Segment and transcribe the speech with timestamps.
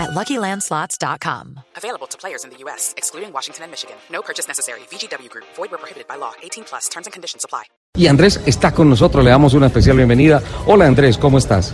[0.00, 1.60] at LuckyLandSlots.com.
[1.76, 3.96] Available to players in the U.S., excluding Washington and Michigan.
[4.10, 4.80] No purchase necessary.
[4.90, 5.46] VGW Group.
[5.56, 6.32] Void where prohibited by law.
[6.42, 6.88] 18 plus.
[6.88, 7.64] Terms and conditions apply.
[7.96, 10.40] Y Andrés está con nosotros, le damos una especial bienvenida.
[10.66, 11.72] Hola Andrés, ¿cómo estás?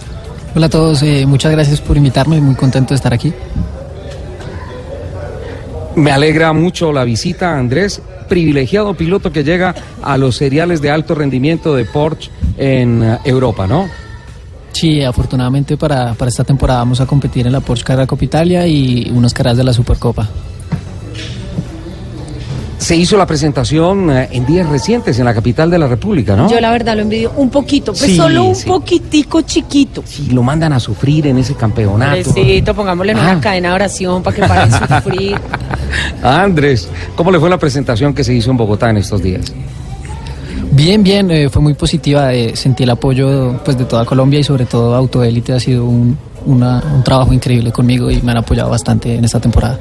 [0.54, 3.34] Hola a todos, eh, muchas gracias por invitarme, muy contento de estar aquí.
[5.94, 11.14] Me alegra mucho la visita, Andrés, privilegiado piloto que llega a los seriales de alto
[11.14, 13.88] rendimiento de Porsche en eh, Europa, ¿no?
[14.76, 18.66] Sí, afortunadamente para, para esta temporada vamos a competir en la Porsche Carrera Copa Italia
[18.66, 20.28] y unas carreras de la Supercopa.
[22.76, 26.50] Se hizo la presentación eh, en días recientes en la capital de la República, ¿no?
[26.50, 28.68] Yo la verdad lo envidio un poquito, pues Sí, solo un sí.
[28.68, 30.02] poquitico chiquito.
[30.04, 32.22] Sí, lo mandan a sufrir en ese campeonato.
[32.30, 33.22] Pobrecito, pongámosle en Ah.
[33.32, 35.40] una cadena de oración para que pare de sufrir.
[36.22, 39.52] Andrés, ¿cómo le fue la presentación que se hizo en Bogotá en estos días?
[40.76, 44.44] Bien, bien, eh, fue muy positiva, eh, sentí el apoyo pues, de toda Colombia y
[44.44, 48.68] sobre todo Autoélite ha sido un, una- un trabajo increíble conmigo y me han apoyado
[48.68, 49.78] bastante en esta temporada.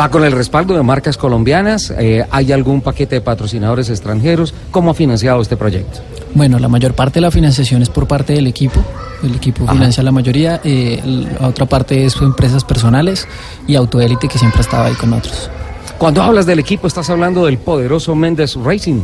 [0.00, 1.92] ¿Va con el respaldo de marcas colombianas?
[1.98, 4.54] Eh, ¿Hay algún paquete de patrocinadores extranjeros?
[4.70, 5.98] ¿Cómo ha financiado este proyecto?
[6.34, 8.80] Bueno, la mayor parte de la financiación es por parte del equipo.
[9.22, 9.74] El equipo Ajá.
[9.74, 10.58] financia la mayoría.
[10.64, 11.02] eh,
[11.38, 13.28] la otra parte es empresas personales
[13.66, 15.50] y Autoélite que siempre ha estado ahí con nosotros.
[15.98, 19.02] Cuando hablas del equipo, estás hablando del poderoso Méndez Racing.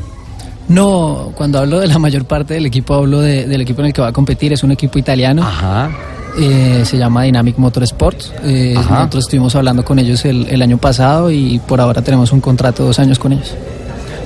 [0.68, 3.92] No, cuando hablo de la mayor parte del equipo, hablo de- del equipo en el
[3.92, 4.52] que va a competir.
[4.52, 5.42] Es un equipo italiano.
[5.42, 5.90] Ajá.
[6.38, 8.30] eh, se llama Dynamic Motorsports.
[8.44, 12.42] Eh, nosotros estuvimos hablando con ellos el, el año pasado y por ahora tenemos un
[12.42, 13.54] contrato de dos años con ellos.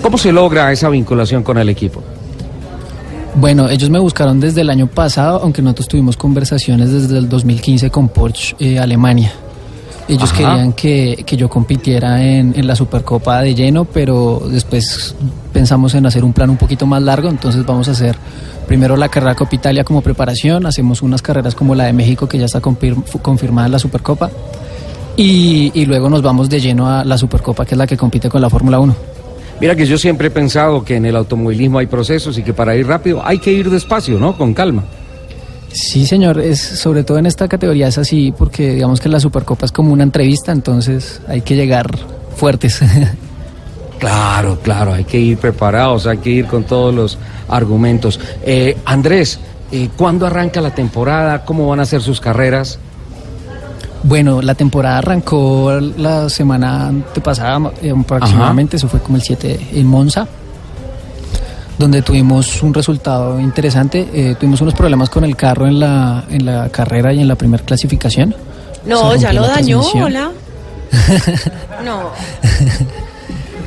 [0.03, 2.03] ¿Cómo se logra esa vinculación con el equipo?
[3.37, 7.91] Bueno, ellos me buscaron desde el año pasado, aunque nosotros tuvimos conversaciones desde el 2015
[7.91, 9.33] con Porsche eh, Alemania.
[10.11, 10.37] Ellos Ajá.
[10.37, 15.15] querían que, que yo compitiera en, en la Supercopa de lleno, pero después
[15.53, 18.17] pensamos en hacer un plan un poquito más largo, entonces vamos a hacer
[18.67, 22.39] primero la carrera Copa Italia como preparación, hacemos unas carreras como la de México que
[22.39, 24.31] ya está confir- confirmada en la Supercopa,
[25.17, 28.29] y, y luego nos vamos de lleno a la Supercopa que es la que compite
[28.29, 28.95] con la Fórmula 1.
[29.61, 32.75] Mira que yo siempre he pensado que en el automovilismo hay procesos y que para
[32.75, 34.37] ir rápido hay que ir despacio, ¿no?
[34.37, 34.83] Con calma.
[35.73, 39.67] Sí, señor, es sobre todo en esta categoría es así porque digamos que la Supercopa
[39.67, 41.91] es como una entrevista, entonces hay que llegar
[42.37, 42.81] fuertes.
[44.01, 48.19] Claro, claro, hay que ir preparados, hay que ir con todos los argumentos.
[48.43, 49.39] Eh, Andrés,
[49.71, 51.45] eh, ¿cuándo arranca la temporada?
[51.45, 52.79] ¿Cómo van a ser sus carreras?
[54.03, 59.87] bueno, la temporada arrancó la semana antepasada eh, aproximadamente, eso fue como el 7 en
[59.87, 60.27] Monza,
[61.81, 64.09] donde tuvimos un resultado interesante.
[64.15, 67.35] Eh, tuvimos unos problemas con el carro en la, en la carrera y en la
[67.35, 68.35] primera clasificación.
[68.87, 70.31] No, ya lo dañó, hola.
[71.85, 72.11] No,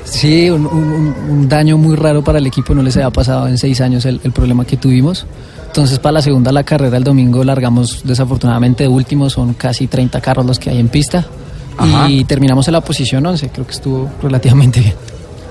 [0.06, 3.58] Sí, un, un- un daño muy raro para el equipo, no les había pasado en
[3.58, 5.26] seis años el, el problema que tuvimos.
[5.68, 10.22] Entonces para la segunda la carrera el domingo largamos desafortunadamente de último, son casi 30
[10.22, 11.26] carros los que hay en pista
[11.78, 12.10] Ajá.
[12.10, 14.94] y terminamos en la posición 11, creo que estuvo relativamente bien.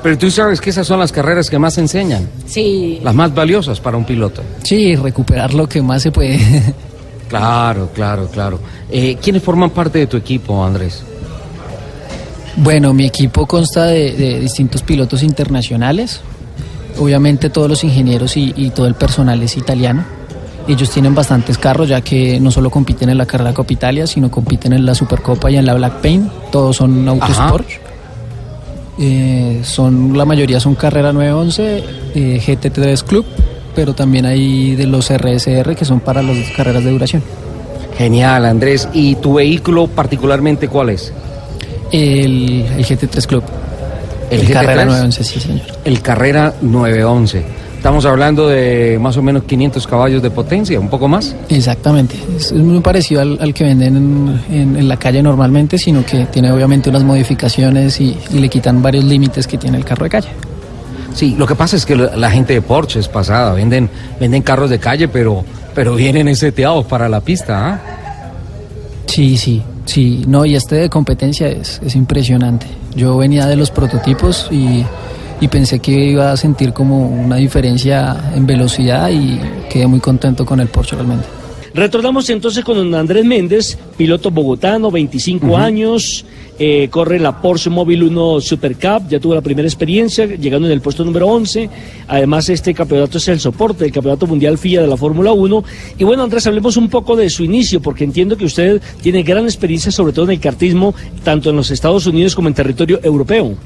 [0.02, 2.98] Pero tú sabes que esas son las carreras que más enseñan, sí.
[3.02, 4.42] las más valiosas para un piloto.
[4.64, 6.38] Sí, recuperar lo que más se puede.
[7.28, 8.60] Claro, claro, claro.
[8.90, 11.02] Eh, ¿Quiénes forman parte de tu equipo, Andrés?
[12.56, 16.20] Bueno, mi equipo consta de, de distintos pilotos internacionales.
[16.98, 20.04] Obviamente todos los ingenieros y, y todo el personal es italiano.
[20.68, 24.30] Ellos tienen bastantes carros ya que no solo compiten en la carrera Copa Italia, sino
[24.30, 26.30] compiten en la Supercopa y en la Black Paint.
[26.50, 27.48] Todos son autos Ajá.
[28.98, 33.24] Eh, son, la mayoría son carrera 911, eh, GT3 Club,
[33.74, 37.22] pero también hay de los RSR que son para las carreras de duración.
[37.96, 38.88] Genial, Andrés.
[38.92, 41.12] ¿Y tu vehículo particularmente cuál es?
[41.90, 43.44] El, el GT3 Club.
[44.30, 44.86] ¿El Carrera GT3?
[44.86, 45.66] 911, sí señor.
[45.84, 47.61] El Carrera 911.
[47.82, 51.34] Estamos hablando de más o menos 500 caballos de potencia, un poco más.
[51.48, 56.06] Exactamente, es muy parecido al, al que venden en, en- en la calle normalmente, sino
[56.06, 60.04] que tiene obviamente unas modificaciones y, y le quitan varios límites que tiene el carro
[60.04, 60.28] de calle.
[61.12, 63.90] Sí, lo que pasa es que la gente de Porsche es pasada, venden,
[64.20, 67.68] venden carros de calle, pero, pero vienen seteados para la pista.
[67.68, 67.80] ¿ah?
[69.06, 72.66] Sí, sí, sí, no, y este de competencia es, es impresionante.
[72.94, 74.84] Yo venía de los prototipos y,
[75.42, 80.46] y pensé que iba a sentir como una diferencia en velocidad y quedé muy contento
[80.46, 81.26] con el Porsche realmente.
[81.74, 86.24] Retornamos entonces con Andrés Méndez, piloto bogotano, 25 años,
[86.60, 90.74] eh, corre la Porsche Móvil 1 Super Cup, ya tuvo la primera experiencia, llegando en
[90.74, 91.68] el puesto número 11.
[92.06, 95.64] Además, este campeonato es el soporte del Campeonato Mundial FIA de la Fórmula 1.
[95.98, 99.44] Y bueno, Andrés, hablemos un poco de su inicio, porque entiendo que usted tiene gran
[99.46, 103.56] experiencia, sobre todo en el kartismo, tanto en los Estados Unidos como en territorio europeo.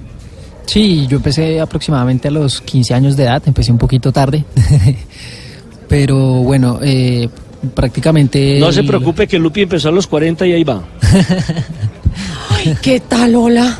[0.66, 4.44] Sí, yo empecé aproximadamente a los 15 años de edad, empecé un poquito tarde,
[5.88, 7.28] pero bueno, eh,
[7.74, 8.58] prácticamente...
[8.58, 10.82] No se preocupe que Lupi empezó a los 40 y ahí va.
[12.50, 13.78] Ay, ¿qué tal, hola?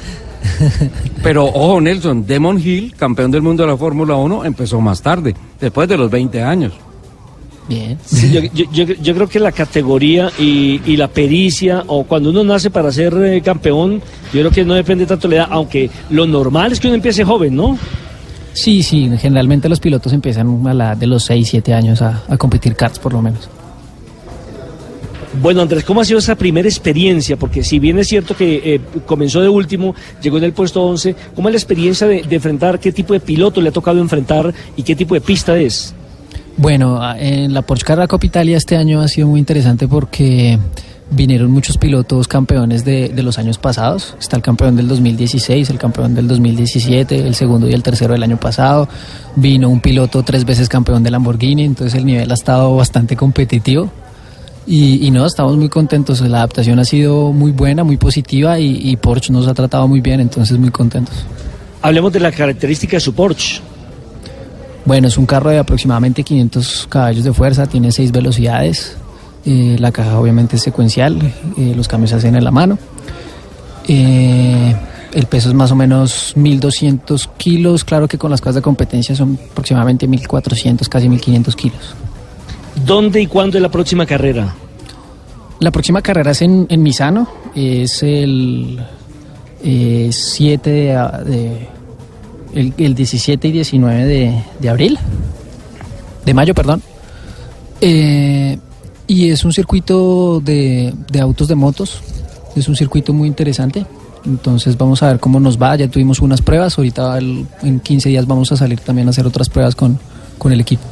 [1.23, 5.35] Pero ojo, Nelson, Demon Hill, campeón del mundo de la Fórmula 1, empezó más tarde,
[5.61, 6.73] después de los 20 años.
[7.69, 7.99] Bien.
[8.05, 12.31] Sí, yo, yo- yo- yo creo que la categoría y, y la pericia, o cuando
[12.31, 14.01] uno nace para ser eh, campeón,
[14.33, 16.95] yo creo que no depende tanto de la edad, aunque lo normal es que uno
[16.95, 17.77] empiece joven, ¿no?
[18.53, 22.37] Sí, sí, generalmente los pilotos empiezan a la de los 6, 7 años a, a
[22.37, 23.49] competir karts por lo menos.
[25.43, 27.37] Bueno, Andrés, ¿cómo ha sido esa primera experiencia?
[27.37, 31.15] Porque si bien es cierto que eh, comenzó de último, llegó en el puesto 11,
[31.35, 34.55] ¿cómo es la experiencia de, de enfrentar, qué tipo de piloto le ha tocado enfrentar
[34.77, 35.95] y qué tipo de pista es?
[36.57, 40.59] Bueno, en la Porsche Carrera Cup Italia este año ha sido muy interesante porque
[41.11, 44.15] vinieron muchos pilotos campeones de, de los años pasados.
[44.19, 48.23] Está el campeón del 2016, el campeón del 2017, el segundo y el tercero del
[48.23, 48.89] año pasado.
[49.37, 53.91] Vino un piloto tres veces campeón de Lamborghini, entonces el nivel ha estado bastante competitivo.
[54.67, 56.23] Y, y no, estamos muy contentos.
[56.23, 60.01] La adaptación ha sido muy buena, muy positiva y, y Porsche nos ha tratado muy
[60.01, 61.15] bien, entonces muy contentos.
[61.83, 63.61] Hablemos de la característica de su Porsche.
[64.87, 68.97] Bueno, es un carro de aproximadamente 500 caballos de fuerza, tiene seis velocidades.
[69.45, 71.21] eh, la caja obviamente es secuencial,
[71.57, 72.79] eh, los cambios se hacen en la mano.
[73.89, 74.75] Eh,
[75.13, 79.15] el peso es más o menos 1200 kilos, claro que con las cosas de competencia
[79.15, 81.95] son aproximadamente 1400, casi 1500 kilos.
[82.85, 84.55] ¿Dónde y cuándo es la próxima carrera?
[85.61, 88.79] La próxima carrera es en, en Misano, es el
[89.63, 91.69] eh, 7 de, a- de-
[92.55, 94.99] el, el 17 y 19 de, de abril,
[96.25, 96.83] de mayo, perdón.
[97.81, 98.59] Eh,
[99.07, 102.01] y es un circuito de, de autos de motos,
[102.57, 103.87] es un circuito muy interesante.
[104.25, 108.09] Entonces vamos a ver cómo nos va, ya tuvimos unas pruebas, ahorita el- en 15
[108.09, 109.99] días vamos a salir también a hacer otras pruebas con,
[110.39, 110.83] con el equipo.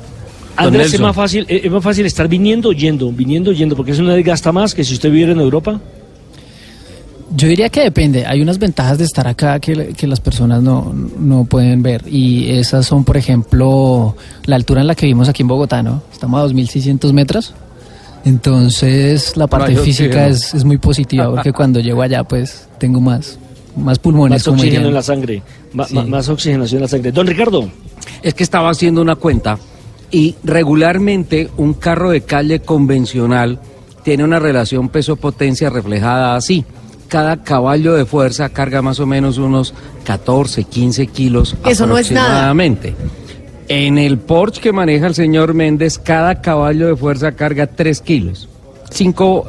[0.57, 3.75] Andrés, es más, fácil, eh, es más fácil estar viniendo o yendo, viniendo o yendo,
[3.75, 5.81] porque eso no desgasta más que si usted viviera en Europa.
[7.37, 8.27] Yo diría que depende.
[8.27, 12.05] Hay unas ventajas de estar acá que, que las personas no, no pueden ver.
[12.07, 16.03] Y esas son, por ejemplo, la altura en la que vivimos aquí en Bogotá, ¿no?
[16.13, 17.55] Estamos a 2.600 metros.
[18.25, 23.39] Entonces, la parte física es, es muy positiva porque cuando llego allá, pues tengo más,
[23.77, 24.47] más pulmones.
[24.47, 25.43] Más oxígeno en la sangre,
[25.73, 25.95] ma- Sí.
[25.95, 27.13] ma- más oxigenación en la sangre.
[27.13, 27.69] Don Ricardo,
[28.23, 29.59] Es que estaba haciendo una cuenta
[30.11, 33.59] y regularmente un carro de calle convencional
[34.05, 36.65] tiene una relación peso-potencia reflejada así.
[37.09, 39.75] Cada caballo de fuerza carga más o menos unos
[40.05, 42.27] 14, 15 kilos Eso no es nada.
[42.27, 42.95] aproximadamente.
[43.69, 48.49] En el Porsche que maneja el señor Méndez, cada caballo de fuerza carga 3 kilos.
[48.91, 49.47] 5,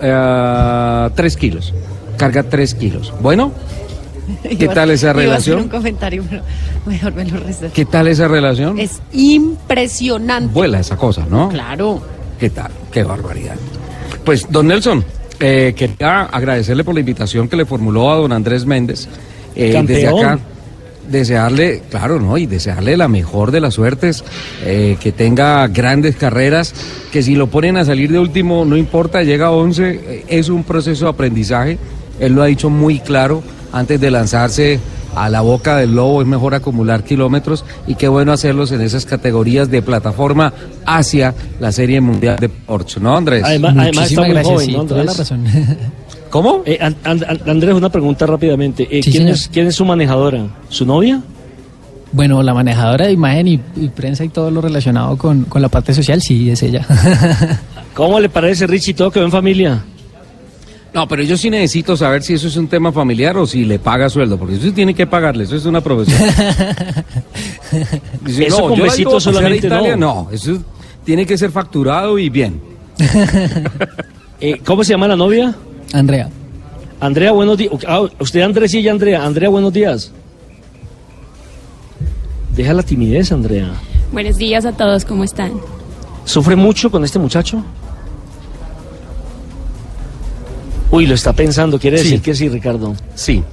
[1.14, 1.74] 3 kilos.
[2.18, 3.14] Carga 3 kilos.
[3.22, 3.52] Bueno,
[4.58, 5.60] ¿Qué tal esa Iba a hacer relación?
[5.62, 6.42] un comentario, pero
[6.86, 7.74] mejor me lo reservo.
[7.76, 8.80] ¿qué tal esa relación?
[8.80, 10.52] Es impresionante.
[10.54, 11.50] Vuela esa cosa, ¿no?
[11.50, 12.02] Claro.
[12.40, 12.72] ¿Qué tal?
[12.92, 13.56] Qué barbaridad.
[14.24, 15.04] Pues, don Nelson,
[15.40, 19.08] eh, quería agradecerle por la invitación que le formuló a don Andrés Méndez.
[19.56, 20.40] Eh, desde acá,
[21.10, 22.38] desearle, claro, ¿no?
[22.38, 24.24] Y desearle la mejor de las suertes,
[24.64, 26.74] eh, que tenga grandes carreras,
[27.12, 30.50] que si lo ponen a salir de último, no importa, llega a 11, eh, es
[30.50, 31.78] un proceso de aprendizaje.
[32.20, 34.80] Él lo ha dicho muy claro antes de lanzarse
[35.16, 39.06] a la boca del lobo, es mejor acumular kilómetros y qué bueno hacerlos en esas
[39.06, 40.54] categorías de plataforma
[40.86, 43.44] hacia la Serie Mundial de Porsche, ¿no, Andrés?
[43.44, 45.18] además, además está Muchísimas muy gracias, joven, sí, ¿no, toda la Andrés?
[45.18, 45.46] razón.
[46.30, 46.64] ¿Cómo?
[46.66, 48.88] Eh, An- An- An- Andrés, una pregunta rápidamente.
[48.92, 50.46] Eh, Sí, ¿quién, es, ¿Quién es su manejadora?
[50.70, 51.22] ¿Su novia?
[52.12, 55.70] Bueno, la manejadora de imagen y, y prensa y todo lo relacionado con, con la
[55.70, 56.86] parte social, sí, es ella.
[57.94, 59.84] ¿Cómo le parece, Richie, todo quedó en familia?
[60.96, 63.80] No, pero yo sí necesito saber si eso es un tema familiar o si le
[63.80, 66.18] paga sueldo, porque eso tiene que pagarle, eso es una profesión.
[68.22, 70.24] Dice, Eso con yo a a solamente Italia, no.
[70.24, 70.58] no, eso
[71.04, 72.62] tiene que ser facturado y bien.
[74.42, 75.56] Eh, ¿Cómo se llama la novia?
[75.94, 76.30] Andrea.
[77.00, 77.72] Andrea, buenos días.
[77.88, 79.26] Ah, usted Andrés y ella Andrea.
[79.26, 80.12] Andrea, buenos días.
[82.54, 83.72] Deja la timidez, Andrea.
[84.12, 85.54] Buenos días a todos, ¿cómo están?
[86.26, 87.64] ¿Sufre mucho con este muchacho?
[90.96, 92.04] Uy, lo está pensando, quiere Sí.
[92.06, 92.96] decir que sí, Ricardo.
[93.16, 93.44] Sí.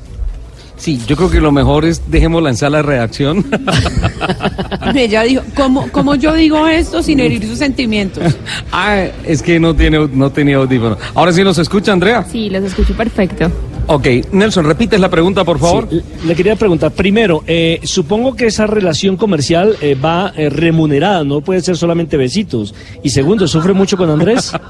[0.77, 3.45] Sí, yo creo que lo mejor es dejemos lanzar la redacción.
[4.95, 8.37] Ella dijo, ¿cómo, ¿cómo yo digo esto sin herir sus sentimientos?
[8.73, 10.97] ah, es que no tiene no tenía audífono.
[11.15, 12.25] Ahora sí nos escucha, Andrea.
[12.31, 13.51] Sí, los escucho perfecto.
[13.87, 15.89] Ok, Nelson, repites la pregunta, por favor.
[15.91, 21.25] Sí, le quería preguntar, primero, eh, supongo que esa relación comercial eh, va eh, remunerada,
[21.25, 22.75] no puede ser solamente besitos.
[23.03, 24.53] Y segundo, ¿sufre mucho con Andrés?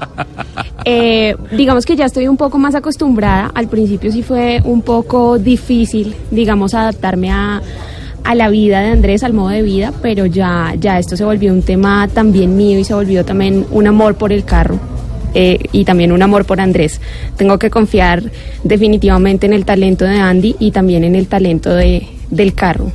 [0.85, 3.49] Eh, digamos que ya estoy un poco más acostumbrada.
[3.55, 7.61] Al principio sí fue un poco difícil, digamos, adaptarme a,
[8.25, 11.53] a la vida de Andrés, al modo de vida, pero ya, ya esto se volvió
[11.53, 14.77] un tema también mío y se volvió también un amor por el carro.
[15.33, 16.99] Eh, y también un amor por Andrés.
[17.37, 18.23] Tengo que confiar
[18.63, 22.91] definitivamente en el talento de Andy y también en el talento de, del carro.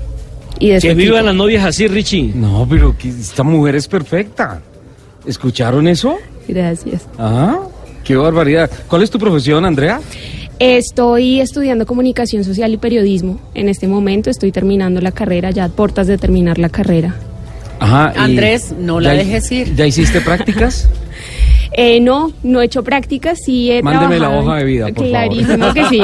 [0.60, 2.32] Y de su que vivan las novias así, Richie.
[2.34, 4.60] No, pero que esta mujer es perfecta.
[5.26, 6.16] ¿Escucharon eso?
[6.48, 7.06] Gracias.
[7.18, 7.58] Ah,
[8.04, 8.70] qué barbaridad.
[8.88, 10.00] ¿Cuál es tu profesión, Andrea?
[10.58, 13.38] Estoy estudiando comunicación social y periodismo.
[13.54, 17.14] En este momento estoy terminando la carrera, ya a puertas de terminar la carrera.
[17.78, 18.12] Ajá.
[18.16, 19.74] Andrés, no la ¿ya- dejes ir.
[19.76, 20.88] ¿Ya hiciste prácticas?
[21.72, 24.94] Eh, no, no he hecho prácticas, sí he Mándeme la trabajado hoja de vida, por
[24.96, 25.08] favor.
[25.10, 26.00] Clarísimo que sí.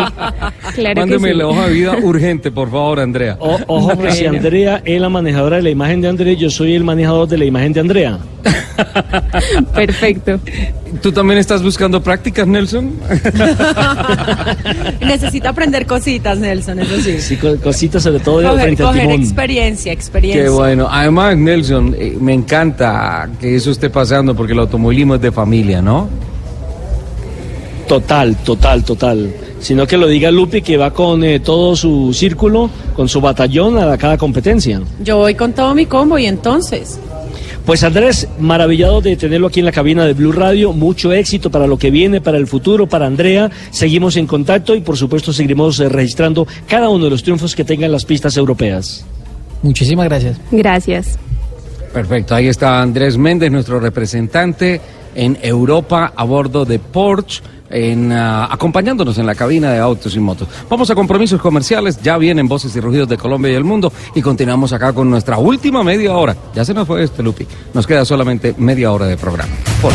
[0.74, 1.38] Claro Mándeme que sí.
[1.38, 3.36] la hoja de vida urgente, por favor, Andrea.
[3.40, 6.74] O- ojo, que si Andrea es la manejadora de la imagen de Andrés, yo soy
[6.74, 8.18] el manejador de la imagen de Andrea.
[9.74, 10.38] Perfecto.
[11.02, 12.92] ¿Tú también estás buscando prácticas, Nelson?
[15.00, 17.20] Necesita aprender cositas, Nelson, eso sí.
[17.20, 19.20] Sí, co- cositas sobre todo de Coger, frente al coger timón.
[19.20, 20.44] experiencia, experiencia.
[20.44, 20.86] Qué bueno.
[20.90, 25.53] Además, Nelson, eh, me encanta que eso esté pasando porque el automovilismo es de familia,
[25.62, 26.08] ¿no?
[27.88, 29.34] Total, total, total.
[29.60, 33.78] Sino que lo diga Lupi que va con eh, todo su círculo, con su batallón
[33.78, 34.80] a cada competencia.
[35.02, 36.98] Yo voy con todo mi combo y entonces.
[37.64, 40.72] Pues Andrés, maravillado de tenerlo aquí en la cabina de Blue Radio.
[40.72, 43.50] Mucho éxito para lo que viene, para el futuro, para Andrea.
[43.70, 47.64] Seguimos en contacto y por supuesto seguiremos eh, registrando cada uno de los triunfos que
[47.64, 49.06] tengan las pistas europeas.
[49.62, 50.36] Muchísimas gracias.
[50.50, 51.18] Gracias.
[51.94, 54.80] Perfecto, ahí está Andrés Méndez, nuestro representante
[55.14, 57.42] en Europa a bordo de Porsche.
[58.12, 60.46] Ah, acompañándonos en la cabina de autos y motos.
[60.68, 64.22] Vamos a compromisos comerciales, ya vienen voces y rugidos de Colombia y el mundo y
[64.22, 66.36] continuamos acá con nuestra última media hora.
[66.54, 69.52] Ya se nos fue este Lupi, nos queda solamente media hora de programa.
[69.82, 69.92] Por.